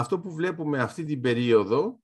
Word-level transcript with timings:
αυτό 0.00 0.20
που 0.20 0.32
βλέπουμε 0.32 0.80
αυτή 0.80 1.04
την 1.04 1.20
περίοδο 1.20 2.02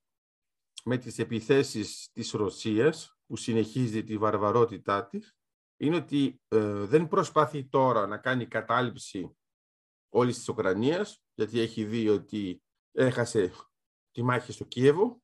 με 0.85 0.99
τις 0.99 1.19
επιθέσεις 1.19 2.11
της 2.13 2.31
Ρωσίας 2.31 3.19
που 3.27 3.37
συνεχίζει 3.37 4.05
τη 4.05 4.19
βαρβαρότητά 4.19 5.07
της 5.07 5.37
είναι 5.77 5.97
ότι 5.97 6.43
ε, 6.49 6.73
δεν 6.73 7.09
προσπαθεί 7.09 7.65
τώρα 7.65 8.07
να 8.07 8.19
κάνει 8.19 8.47
κατάληψη 8.47 9.37
όλης 10.09 10.37
της 10.37 10.49
Ουκρανίας 10.49 11.23
γιατί 11.35 11.61
έχει 11.61 11.85
δει 11.85 12.09
ότι 12.09 12.63
έχασε 12.93 13.53
τη 14.11 14.23
μάχη 14.23 14.53
στο 14.53 14.65
Κίεβο 14.65 15.23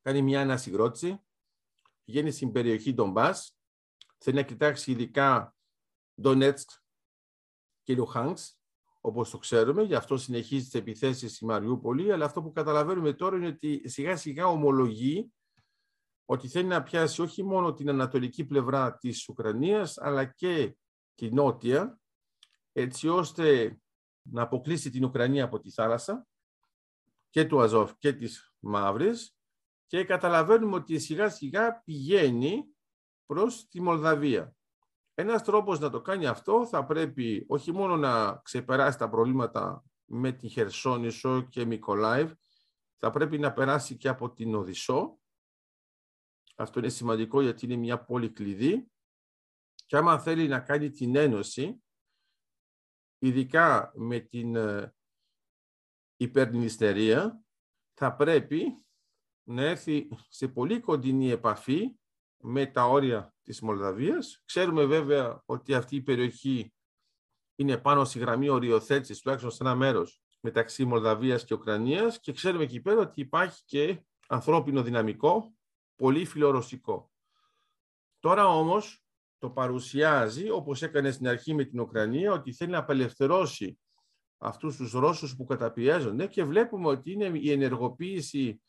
κάνει 0.00 0.22
μια 0.22 0.40
ανασυγκρότηση 0.40 1.22
πηγαίνει 2.04 2.30
στην 2.30 2.52
περιοχή 2.52 2.94
Ντομπάς 2.94 3.56
θέλει 4.18 4.36
να 4.36 4.42
κοιτάξει 4.42 4.90
ειδικά 4.90 5.56
Ντονέτσκ 6.20 6.70
και 7.82 7.94
Λουχάνξ 7.94 8.61
όπως 9.04 9.30
το 9.30 9.38
ξέρουμε, 9.38 9.82
γι' 9.82 9.94
αυτό 9.94 10.16
συνεχίζει 10.16 10.64
τις 10.64 10.74
επιθέσεις 10.74 11.34
στη 11.34 11.44
Μαριούπολη, 11.44 12.12
αλλά 12.12 12.24
αυτό 12.24 12.42
που 12.42 12.52
καταλαβαίνουμε 12.52 13.12
τώρα 13.12 13.36
είναι 13.36 13.46
ότι 13.46 13.88
σιγά 13.88 14.16
σιγά 14.16 14.46
ομολογεί 14.46 15.32
ότι 16.24 16.48
θέλει 16.48 16.66
να 16.68 16.82
πιάσει 16.82 17.22
όχι 17.22 17.42
μόνο 17.42 17.72
την 17.72 17.88
ανατολική 17.88 18.44
πλευρά 18.44 18.96
της 18.96 19.28
Ουκρανίας, 19.28 19.98
αλλά 19.98 20.24
και 20.24 20.76
τη 21.14 21.32
νότια, 21.32 22.00
έτσι 22.72 23.08
ώστε 23.08 23.76
να 24.22 24.42
αποκλείσει 24.42 24.90
την 24.90 25.04
Ουκρανία 25.04 25.44
από 25.44 25.60
τη 25.60 25.70
θάλασσα 25.70 26.26
και 27.30 27.44
του 27.44 27.60
Αζόφ 27.60 27.92
και 27.98 28.12
της 28.12 28.54
Μαύρης 28.58 29.36
και 29.86 30.04
καταλαβαίνουμε 30.04 30.74
ότι 30.74 30.98
σιγά 30.98 31.28
σιγά 31.28 31.82
πηγαίνει 31.84 32.64
προς 33.26 33.68
τη 33.68 33.80
Μολδαβία. 33.80 34.54
Ένας 35.14 35.42
τρόπος 35.42 35.78
να 35.78 35.90
το 35.90 36.00
κάνει 36.00 36.26
αυτό 36.26 36.66
θα 36.66 36.84
πρέπει 36.84 37.44
όχι 37.48 37.72
μόνο 37.72 37.96
να 37.96 38.36
ξεπεράσει 38.36 38.98
τα 38.98 39.08
προβλήματα 39.08 39.84
με 40.04 40.32
την 40.32 40.48
Χερσόνησο 40.48 41.42
και 41.42 41.64
Μικολάιβ, 41.64 42.32
θα 42.96 43.10
πρέπει 43.10 43.38
να 43.38 43.52
περάσει 43.52 43.96
και 43.96 44.08
από 44.08 44.32
την 44.32 44.54
Οδυσσό. 44.54 45.20
Αυτό 46.56 46.78
είναι 46.78 46.88
σημαντικό 46.88 47.40
γιατί 47.40 47.64
είναι 47.64 47.76
μια 47.76 48.04
πόλη 48.04 48.30
κλειδί. 48.30 48.90
Και 49.86 49.96
άμα 49.96 50.18
θέλει 50.18 50.48
να 50.48 50.60
κάνει 50.60 50.90
την 50.90 51.16
ένωση, 51.16 51.82
ειδικά 53.18 53.92
με 53.94 54.20
την 54.20 54.56
ε, 54.56 54.94
υπερνηστερία, 56.16 57.44
θα 57.92 58.14
πρέπει 58.14 58.84
να 59.48 59.62
έρθει 59.62 60.08
σε 60.28 60.48
πολύ 60.48 60.80
κοντινή 60.80 61.30
επαφή 61.30 61.96
με 62.42 62.66
τα 62.66 62.84
όρια 62.84 63.34
της 63.42 63.60
Μολδαβίας. 63.60 64.42
Ξέρουμε 64.44 64.84
βέβαια 64.84 65.42
ότι 65.44 65.74
αυτή 65.74 65.96
η 65.96 66.02
περιοχή 66.02 66.74
είναι 67.54 67.78
πάνω 67.78 68.04
στη 68.04 68.18
γραμμή 68.18 68.48
οριοθέτησης, 68.48 69.20
τουλάχιστον 69.20 69.52
σε 69.52 69.62
ένα 69.62 69.74
μέρος 69.74 70.22
μεταξύ 70.40 70.84
Μολδαβίας 70.84 71.44
και 71.44 71.54
Ουκρανίας 71.54 72.20
και 72.20 72.32
ξέρουμε 72.32 72.64
εκεί 72.64 72.80
πέρα 72.80 73.00
ότι 73.00 73.20
υπάρχει 73.20 73.62
και 73.64 74.04
ανθρώπινο 74.28 74.82
δυναμικό, 74.82 75.54
πολύ 75.96 76.24
φιλορωσικό. 76.24 77.10
Τώρα 78.18 78.46
όμως 78.46 79.04
το 79.38 79.50
παρουσιάζει, 79.50 80.50
όπως 80.50 80.82
έκανε 80.82 81.10
στην 81.10 81.28
αρχή 81.28 81.54
με 81.54 81.64
την 81.64 81.80
Ουκρανία, 81.80 82.32
ότι 82.32 82.52
θέλει 82.52 82.70
να 82.70 82.78
απελευθερώσει 82.78 83.78
αυτούς 84.38 84.76
τους 84.76 84.92
Ρώσους 84.92 85.36
που 85.36 85.44
καταπιέζονται 85.44 86.26
και 86.26 86.44
βλέπουμε 86.44 86.88
ότι 86.88 87.12
είναι 87.12 87.38
η 87.38 87.50
ενεργοποίηση 87.50 88.62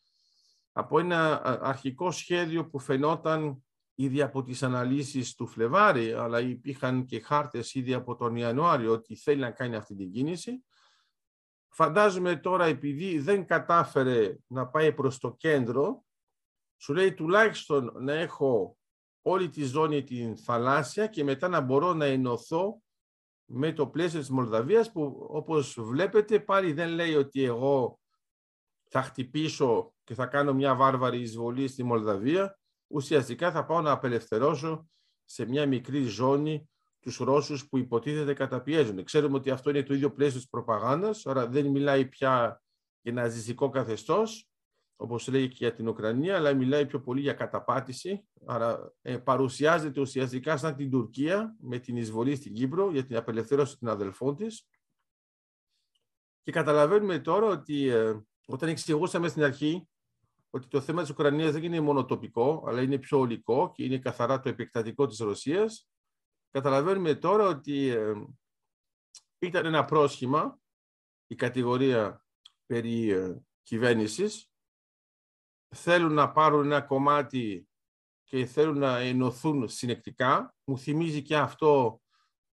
από 0.76 0.98
ένα 0.98 1.42
αρχικό 1.62 2.10
σχέδιο 2.10 2.66
που 2.66 2.78
φαινόταν 2.78 3.64
ήδη 3.94 4.22
από 4.22 4.42
τις 4.42 4.62
αναλύσεις 4.62 5.34
του 5.34 5.46
Φλεβάρη, 5.46 6.12
αλλά 6.12 6.40
υπήρχαν 6.40 7.04
και 7.04 7.20
χάρτες 7.20 7.74
ήδη 7.74 7.94
από 7.94 8.16
τον 8.16 8.36
Ιανουάριο 8.36 8.92
ότι 8.92 9.16
θέλει 9.16 9.40
να 9.40 9.50
κάνει 9.50 9.76
αυτή 9.76 9.94
την 9.94 10.12
κίνηση. 10.12 10.64
Φαντάζομαι 11.68 12.36
τώρα 12.36 12.64
επειδή 12.64 13.18
δεν 13.18 13.46
κατάφερε 13.46 14.36
να 14.46 14.66
πάει 14.66 14.92
προς 14.92 15.18
το 15.18 15.34
κέντρο, 15.34 16.04
σου 16.76 16.94
λέει 16.94 17.14
τουλάχιστον 17.14 17.92
να 18.00 18.12
έχω 18.12 18.78
όλη 19.22 19.48
τη 19.48 19.64
ζώνη 19.64 20.02
την 20.02 20.36
θαλάσσια 20.36 21.06
και 21.06 21.24
μετά 21.24 21.48
να 21.48 21.60
μπορώ 21.60 21.94
να 21.94 22.04
ενωθώ 22.04 22.82
με 23.44 23.72
το 23.72 23.86
πλαίσιο 23.86 24.20
της 24.20 24.30
Μολδαβίας 24.30 24.92
που 24.92 25.26
όπως 25.30 25.76
βλέπετε 25.80 26.40
πάλι 26.40 26.72
δεν 26.72 26.88
λέει 26.88 27.14
ότι 27.14 27.42
εγώ 27.42 28.00
θα 28.84 29.02
χτυπήσω 29.02 29.93
και 30.04 30.14
θα 30.14 30.26
κάνω 30.26 30.54
μια 30.54 30.74
βάρβαρη 30.74 31.20
εισβολή 31.20 31.68
στη 31.68 31.82
Μολδαβία, 31.82 32.58
ουσιαστικά 32.86 33.52
θα 33.52 33.64
πάω 33.64 33.80
να 33.80 33.90
απελευθερώσω 33.90 34.88
σε 35.24 35.46
μια 35.46 35.66
μικρή 35.66 36.02
ζώνη 36.02 36.68
τους 37.00 37.16
Ρώσους 37.16 37.68
που 37.68 37.78
υποτίθεται 37.78 38.34
καταπιέζουν. 38.34 39.04
Ξέρουμε 39.04 39.36
ότι 39.36 39.50
αυτό 39.50 39.70
είναι 39.70 39.82
το 39.82 39.94
ίδιο 39.94 40.12
πλαίσιο 40.12 40.38
της 40.38 40.48
προπαγάνδας, 40.48 41.26
άρα 41.26 41.48
δεν 41.48 41.66
μιλάει 41.66 42.06
πια 42.06 42.62
για 43.00 43.12
ναζιστικό 43.12 43.68
καθεστώς, 43.68 44.48
όπως 44.96 45.28
λέει 45.28 45.48
και 45.48 45.56
για 45.58 45.72
την 45.72 45.88
Ουκρανία, 45.88 46.36
αλλά 46.36 46.54
μιλάει 46.54 46.86
πιο 46.86 47.00
πολύ 47.00 47.20
για 47.20 47.32
καταπάτηση. 47.32 48.24
Άρα 48.46 48.92
ε, 49.02 49.18
παρουσιάζεται 49.18 50.00
ουσιαστικά 50.00 50.56
σαν 50.56 50.76
την 50.76 50.90
Τουρκία 50.90 51.56
με 51.60 51.78
την 51.78 51.96
εισβολή 51.96 52.36
στην 52.36 52.52
Κύπρο 52.52 52.90
για 52.90 53.04
την 53.04 53.16
απελευθέρωση 53.16 53.78
των 53.78 53.88
αδελφών 53.88 54.36
της. 54.36 54.68
Και 56.42 56.52
καταλαβαίνουμε 56.52 57.18
τώρα 57.18 57.46
ότι 57.46 57.88
ε, 57.88 58.20
όταν 58.46 58.68
εξηγούσαμε 58.68 59.28
στην 59.28 59.42
αρχή 59.42 59.88
ότι 60.54 60.68
το 60.68 60.80
θέμα 60.80 61.00
της 61.00 61.10
Ουκρανίας 61.10 61.52
δεν 61.52 61.62
είναι 61.62 61.80
μόνο 61.80 62.04
τοπικό, 62.04 62.64
αλλά 62.66 62.82
είναι 62.82 62.98
πιο 62.98 63.18
ολικό 63.18 63.72
και 63.74 63.84
είναι 63.84 63.98
καθαρά 63.98 64.40
το 64.40 64.48
επεκτατικό 64.48 65.06
της 65.06 65.18
Ρωσίας, 65.18 65.88
καταλαβαίνουμε 66.50 67.14
τώρα 67.14 67.46
ότι 67.46 67.88
ε, 67.88 68.14
ήταν 69.38 69.66
ένα 69.66 69.84
πρόσχημα 69.84 70.58
η 71.26 71.34
κατηγορία 71.34 72.24
περί 72.66 73.10
ε, 73.10 73.36
κυβέρνησης. 73.62 74.50
Θέλουν 75.74 76.12
να 76.12 76.32
πάρουν 76.32 76.64
ένα 76.64 76.80
κομμάτι 76.80 77.68
και 78.24 78.46
θέλουν 78.46 78.78
να 78.78 78.98
ενωθούν 78.98 79.68
συνεκτικά. 79.68 80.54
Μου 80.64 80.78
θυμίζει 80.78 81.22
και 81.22 81.36
αυτό 81.36 82.00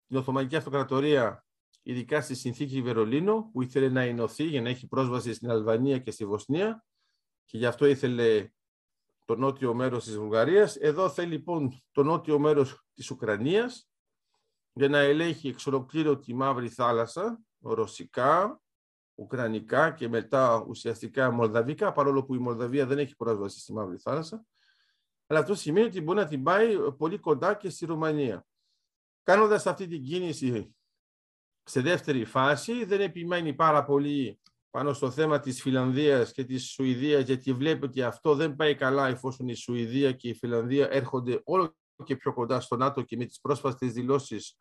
την 0.08 0.18
Οθωμανική 0.18 0.56
Αυτοκρατορία, 0.56 1.46
ειδικά 1.82 2.22
στη 2.22 2.36
συνθήκη 2.36 2.82
Βερολίνο, 2.82 3.50
που 3.52 3.62
ήθελε 3.62 3.90
να 3.90 4.02
ενωθεί 4.02 4.44
για 4.44 4.62
να 4.62 4.70
έχει 4.70 4.88
πρόσβαση 4.88 5.34
στην 5.34 5.50
Αλβανία 5.50 6.00
και 6.00 6.12
στη 6.12 6.26
Βοσνία 6.26 6.86
και 7.46 7.58
γι' 7.58 7.66
αυτό 7.66 7.86
ήθελε 7.86 8.50
το 9.26 9.36
νότιο 9.36 9.74
μέρος 9.74 10.04
της 10.04 10.18
Βουλγαρίας. 10.18 10.76
Εδώ 10.76 11.10
θέλει 11.10 11.32
λοιπόν 11.32 11.84
το 11.92 12.04
νότιο 12.04 12.40
μέρος 12.40 12.86
της 12.94 13.12
Ουκρανίας 13.12 13.90
για 14.74 14.90
να 14.90 15.00
ελέγχει 15.00 15.48
εξ 15.48 15.68
ολοκλήρω 15.68 16.18
τη 16.18 16.34
Μαύρη 16.34 16.70
Θάλασσα, 16.70 17.42
ρωσικά, 17.60 18.62
ουκρανικά 19.16 19.92
και 19.92 20.10
μετά 20.10 20.66
ουσιαστικά 20.68 21.32
μολδαβικά, 21.32 21.92
παρόλο 21.92 22.26
που 22.26 22.36
η 22.36 22.38
Μολδαβία 22.38 22.86
δεν 22.86 22.98
έχει 22.98 23.16
πρόσβαση 23.16 23.60
στη 23.60 23.74
Μαύρη 23.74 23.98
Θάλασσα. 23.98 24.46
Αλλά 25.28 25.40
αυτό 25.40 25.56
σημαίνει 25.56 25.86
ότι 25.86 26.02
μπορεί 26.02 26.20
να 26.20 26.28
την 26.28 26.44
πάει 26.44 26.92
πολύ 26.98 27.18
κοντά 27.18 27.54
και 27.54 27.70
στη 27.70 27.86
Ρουμανία. 27.86 28.46
Κάνοντας 29.24 29.66
αυτή 29.66 29.88
την 29.88 30.04
κίνηση 30.04 30.76
σε 31.64 31.82
δεύτερη 31.82 32.26
φάση, 32.26 32.86
δεν 32.86 33.02
επιμένει 33.02 33.54
πάρα 33.54 33.84
πολύ 33.84 34.40
πάνω 34.76 34.94
στο 34.94 35.12
θέμα 35.12 35.40
της 35.40 35.62
Φιλανδίας 35.62 36.32
και 36.32 36.44
της 36.44 36.70
Σουηδίας, 36.70 37.24
γιατί 37.24 37.54
βλέπει 37.54 37.86
ότι 37.86 38.02
αυτό 38.02 38.36
δεν 38.36 38.56
πάει 38.56 38.76
καλά 38.76 39.08
εφόσον 39.08 39.48
η 39.48 39.54
Σουηδία 39.54 40.12
και 40.12 40.30
η 40.30 40.34
Φιλανδία 40.34 40.88
έρχονται 40.92 41.42
όλο 41.44 41.76
και 42.04 42.16
πιο 42.16 42.34
κοντά 42.34 42.60
στο 42.60 42.76
ΝΑΤΟ 42.76 43.02
και 43.02 43.18
με 43.18 43.26
τις 43.26 43.40
πρόσφατες 43.40 43.94
δηλώσεις 43.94 44.58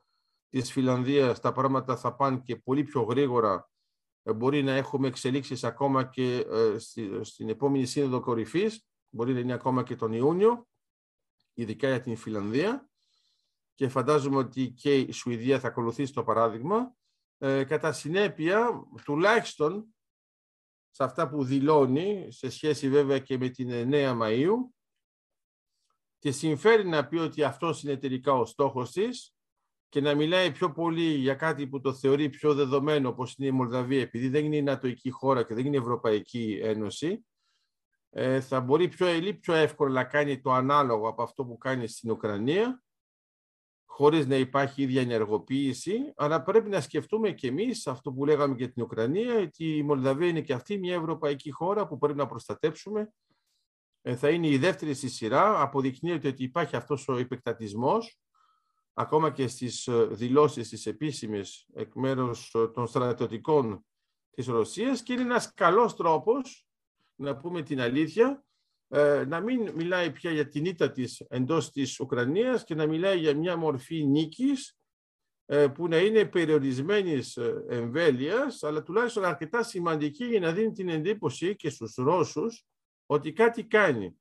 της 0.49 0.73
Φιλανδίας 0.73 1.41
τα 1.41 1.53
πράγματα 1.53 1.97
θα 1.97 2.15
πάνε 2.15 2.41
και 2.45 2.57
πολύ 2.57 2.83
πιο 2.83 3.03
γρήγορα. 3.03 3.71
Ε, 4.23 4.33
μπορεί 4.33 4.63
να 4.63 4.73
έχουμε 4.73 5.09
εξελίξεις 5.09 5.65
ακόμα 5.65 6.05
και 6.05 6.47
ε, 6.51 6.79
στην 7.21 7.49
επόμενη 7.49 7.87
σύνοδο 7.87 8.21
κορυφής, 8.21 8.87
μπορεί 9.11 9.33
να 9.33 9.39
είναι 9.39 9.53
ακόμα 9.53 9.83
και 9.83 9.97
τον 9.97 10.13
Ιούνιο, 10.13 10.67
ειδικά 11.55 11.89
για 11.89 12.01
την 12.01 12.17
Φιλανδία. 12.17 12.89
Και 13.75 13.89
φαντάζομαι 13.89 14.37
ότι 14.37 14.71
και 14.71 14.99
η 14.99 15.13
Σουηδία 15.13 15.61
θα 15.61 15.69
ακολουθήσει 15.69 16.13
το 16.13 16.23
παράδειγμα. 16.23 16.95
Ε, 17.39 17.65
κατά 17.65 17.93
συνέπεια, 17.93 18.87
τουλάχιστον 19.05 19.89
σε 20.97 21.05
αυτά 21.05 21.29
που 21.29 21.45
δηλώνει, 21.45 22.27
σε 22.33 22.51
σχέση 22.51 22.89
βέβαια 22.89 23.19
και 23.19 23.39
με 23.39 23.49
την 23.49 23.71
9 23.73 24.19
Μαΐου, 24.21 24.55
και 26.19 26.31
συμφέρει 26.31 26.87
να 26.89 27.07
πει 27.07 27.17
ότι 27.17 27.43
αυτός 27.43 27.83
είναι 27.83 27.97
τελικά 27.97 28.33
ο 28.33 28.45
στόχος 28.45 28.91
της 28.91 29.35
και 29.89 30.01
να 30.01 30.15
μιλάει 30.15 30.53
πιο 30.53 30.73
πολύ 30.73 31.15
για 31.15 31.35
κάτι 31.35 31.67
που 31.67 31.81
το 31.81 31.95
θεωρεί 31.95 32.29
πιο 32.29 32.55
δεδομένο 32.55 33.09
όπως 33.09 33.35
είναι 33.37 33.49
η 33.49 33.51
Μολδαβία, 33.51 34.01
επειδή 34.01 34.29
δεν 34.29 34.45
είναι 34.45 34.57
η 34.57 34.63
Νατοική 34.63 35.11
χώρα 35.11 35.45
και 35.45 35.55
δεν 35.55 35.67
είναι 35.67 35.77
η 35.77 35.81
Ευρωπαϊκή 35.81 36.59
Ένωση, 36.63 37.27
ε, 38.11 38.41
θα 38.41 38.61
μπορεί 38.61 38.89
πιο, 38.89 39.07
πιο 39.41 39.55
εύκολα 39.55 39.93
να 39.93 40.05
κάνει 40.05 40.41
το 40.41 40.53
ανάλογο 40.53 41.09
από 41.09 41.23
αυτό 41.23 41.45
που 41.45 41.59
κάνει 41.59 41.89
στην 41.89 42.11
Ουκρανία 42.11 42.84
χωρίς 43.95 44.27
να 44.27 44.37
υπάρχει 44.37 44.83
ίδια 44.83 45.01
ενεργοποίηση, 45.01 46.13
αλλά 46.17 46.43
πρέπει 46.43 46.69
να 46.69 46.81
σκεφτούμε 46.81 47.31
και 47.31 47.47
εμείς 47.47 47.87
αυτό 47.87 48.13
που 48.13 48.25
λέγαμε 48.25 48.55
για 48.57 48.73
την 48.73 48.83
Ουκρανία, 48.83 49.39
ότι 49.39 49.77
η 49.77 49.83
Μολδαβία 49.83 50.29
είναι 50.29 50.41
και 50.41 50.53
αυτή 50.53 50.79
μια 50.79 50.95
ευρωπαϊκή 50.95 51.51
χώρα 51.51 51.87
που 51.87 51.99
πρέπει 51.99 52.19
να 52.19 52.27
προστατέψουμε. 52.27 53.13
Ε, 54.03 54.17
θα 54.17 54.31
είναι 54.31 54.49
η 54.49 54.59
δεύτερη 54.59 54.95
στη 54.95 55.09
σειρά. 55.09 55.61
Αποδεικνύεται 55.61 56.29
ότι 56.29 56.43
υπάρχει 56.43 56.77
αυτός 56.77 57.09
ο 57.09 57.17
επεκτατισμός, 57.17 58.21
ακόμα 58.95 59.31
και 59.31 59.49
στις 59.49 59.87
ε, 59.87 60.05
δηλώσεις 60.05 60.69
της 60.69 60.87
επίσημες 60.87 61.67
εκ 61.75 61.95
μέρους 61.95 62.55
ε, 62.55 62.69
των 62.69 62.87
στρατιωτικών 62.87 63.85
της 64.31 64.47
Ρωσίας 64.47 65.03
και 65.03 65.13
είναι 65.13 65.23
ένας 65.23 65.55
καλός 65.55 65.97
τρόπος, 65.97 66.67
να 67.15 67.37
πούμε 67.37 67.63
την 67.63 67.81
αλήθεια, 67.81 68.29
ε, 68.31 68.54
να 69.27 69.41
μην 69.41 69.71
μιλάει 69.75 70.11
πια 70.11 70.31
για 70.31 70.49
την 70.49 70.65
ήττα 70.65 70.91
της 70.91 71.21
εντός 71.29 71.71
της 71.71 72.01
Ουκρανίας 72.01 72.65
και 72.65 72.75
να 72.75 72.87
μιλάει 72.87 73.19
για 73.19 73.37
μια 73.37 73.57
μορφή 73.57 74.05
νίκης 74.05 74.77
ε, 75.47 75.69
που 75.69 75.89
να 75.89 75.97
είναι 75.97 76.25
περιορισμένης 76.25 77.37
ε, 77.37 77.65
εμβέλειας, 77.69 78.63
αλλά 78.63 78.83
τουλάχιστον 78.83 79.25
αρκετά 79.25 79.63
σημαντική 79.63 80.25
για 80.25 80.41
να 80.41 80.53
δίνει 80.53 80.73
την 80.73 80.89
εντύπωση 80.89 81.57
και 81.57 81.71
στους 81.71 81.95
Ρώσους 81.95 82.67
ότι 83.07 83.33
κάτι 83.33 83.65
κάνει. 83.65 84.21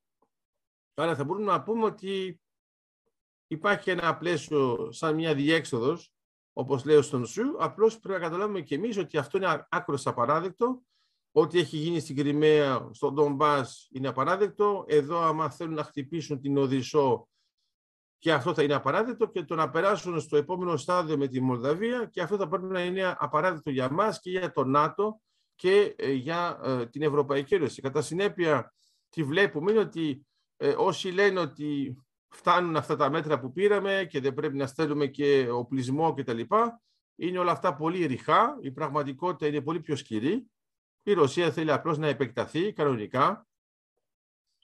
Άρα 0.94 1.16
θα 1.16 1.24
μπορούμε 1.24 1.52
να 1.52 1.62
πούμε 1.62 1.84
ότι 1.84 2.40
υπάρχει 3.46 3.90
ένα 3.90 4.16
πλαίσιο 4.16 4.92
σαν 4.92 5.14
μια 5.14 5.34
διέξοδος, 5.34 6.12
όπως 6.52 6.84
λέω 6.84 7.02
στον 7.02 7.26
Σου, 7.26 7.56
απλώς 7.58 7.98
πρέπει 7.98 8.20
να 8.20 8.26
καταλάβουμε 8.26 8.60
και 8.60 8.74
εμείς 8.74 8.96
ότι 8.96 9.18
αυτό 9.18 9.38
είναι 9.38 9.66
άκρος 9.68 10.06
απαράδεκτο, 10.06 10.82
ό,τι 11.36 11.58
έχει 11.58 11.76
γίνει 11.76 12.00
στην 12.00 12.16
Κρυμαία, 12.16 12.88
στον 12.92 13.14
Ντομπάς 13.14 13.88
είναι 13.92 14.08
απαράδεκτο, 14.08 14.84
εδώ 14.86 15.18
άμα 15.18 15.50
θέλουν 15.50 15.74
να 15.74 15.82
χτυπήσουν 15.82 16.40
την 16.40 16.56
Οδυσσό 16.56 17.28
και 18.18 18.32
αυτό 18.32 18.54
θα 18.54 18.62
είναι 18.62 18.74
απαράδεκτο 18.74 19.26
και 19.26 19.42
το 19.42 19.54
να 19.54 19.70
περάσουν 19.70 20.20
στο 20.20 20.36
επόμενο 20.36 20.76
στάδιο 20.76 21.16
με 21.16 21.26
τη 21.28 21.40
Μολδαβία 21.40 22.08
και 22.12 22.22
αυτό 22.22 22.36
θα 22.36 22.48
πρέπει 22.48 22.66
να 22.66 22.84
είναι 22.84 23.16
απαράδεκτο 23.18 23.70
για 23.70 23.90
μας 23.90 24.20
και 24.20 24.30
για 24.30 24.52
το 24.52 24.64
ΝΑΤΟ 24.64 25.20
και 25.54 25.94
ε, 25.98 26.12
για 26.12 26.60
ε, 26.64 26.86
την 26.86 27.02
Ευρωπαϊκή 27.02 27.54
Ένωση. 27.54 27.82
Κατά 27.82 28.02
συνέπεια, 28.02 28.74
τι 29.08 29.22
βλέπουμε 29.22 29.70
είναι 29.70 29.80
ότι 29.80 30.26
ε, 30.56 30.74
όσοι 30.78 31.08
λένε 31.08 31.40
ότι 31.40 31.96
φτάνουν 32.28 32.76
αυτά 32.76 32.96
τα 32.96 33.10
μέτρα 33.10 33.40
που 33.40 33.52
πήραμε 33.52 34.06
και 34.10 34.20
δεν 34.20 34.34
πρέπει 34.34 34.56
να 34.56 34.66
στέλνουμε 34.66 35.06
και 35.06 35.48
οπλισμό 35.50 36.14
κτλ. 36.14 36.40
Είναι 37.16 37.38
όλα 37.38 37.52
αυτά 37.52 37.74
πολύ 37.74 38.06
ρηχά. 38.06 38.58
Η 38.60 38.70
πραγματικότητα 38.70 39.46
είναι 39.46 39.60
πολύ 39.60 39.80
πιο 39.80 39.96
σκληρή. 39.96 40.46
Η 41.06 41.12
Ρωσία 41.12 41.52
θέλει 41.52 41.72
απλώς 41.72 41.98
να 41.98 42.06
επεκταθεί 42.06 42.72
κανονικά, 42.72 43.46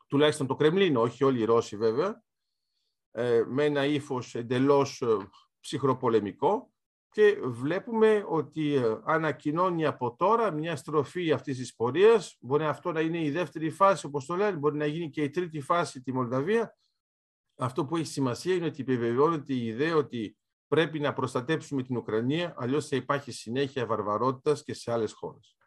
τουλάχιστον 0.06 0.46
το 0.46 0.54
Κρεμλίνο, 0.54 1.00
όχι 1.00 1.24
όλοι 1.24 1.40
οι 1.40 1.44
Ρώσοι 1.44 1.76
βέβαια, 1.76 2.22
ε, 3.10 3.42
με 3.46 3.64
ένα 3.64 3.84
ύφος 3.84 4.34
εντελώς 4.34 5.00
ε, 5.00 5.16
ψυχροπολεμικό 5.60 6.72
και 7.10 7.40
βλέπουμε 7.42 8.24
ότι 8.28 8.74
ε, 8.74 9.00
ανακοινώνει 9.04 9.86
από 9.86 10.16
τώρα 10.16 10.50
μια 10.50 10.76
στροφή 10.76 11.32
αυτής 11.32 11.56
της 11.56 11.74
πορείας. 11.74 12.36
Μπορεί 12.40 12.64
αυτό 12.64 12.92
να 12.92 13.00
είναι 13.00 13.24
η 13.24 13.30
δεύτερη 13.30 13.70
φάση, 13.70 14.06
όπως 14.06 14.26
το 14.26 14.36
λένε, 14.36 14.56
μπορεί 14.56 14.76
να 14.76 14.86
γίνει 14.86 15.10
και 15.10 15.22
η 15.22 15.30
τρίτη 15.30 15.60
φάση 15.60 16.02
τη 16.02 16.12
Μολδαβία. 16.12 16.76
Αυτό 17.56 17.84
που 17.84 17.96
έχει 17.96 18.06
σημασία 18.06 18.54
είναι 18.54 18.66
ότι 18.66 18.82
επιβεβαιώνεται 18.82 19.52
η 19.52 19.66
ιδέα 19.66 19.96
ότι 19.96 20.36
πρέπει 20.68 21.00
να 21.00 21.12
προστατέψουμε 21.12 21.82
την 21.82 21.96
Ουκρανία, 21.96 22.54
αλλιώς 22.56 22.88
θα 22.88 22.96
υπάρχει 22.96 23.32
συνέχεια 23.32 23.86
βαρβαρότητας 23.86 24.62
και 24.62 24.74
σε 24.74 24.92
άλλες 24.92 25.12
χώρες. 25.12 25.59